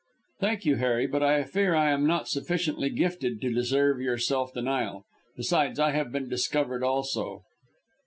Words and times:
"Thank 0.39 0.65
you, 0.65 0.77
Harry, 0.77 1.05
but 1.05 1.21
I 1.21 1.43
fear 1.43 1.75
I 1.75 1.91
am 1.91 2.07
not 2.07 2.27
sufficiently 2.27 2.89
gifted 2.89 3.39
to 3.41 3.53
deserve 3.53 4.01
your 4.01 4.17
self 4.17 4.51
denial. 4.51 5.05
Besides, 5.37 5.77
I 5.79 5.91
have 5.91 6.11
been 6.11 6.27
discovered 6.27 6.81
also." 6.83 7.43